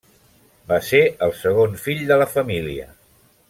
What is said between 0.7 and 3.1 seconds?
Va ser el segon fill de la família.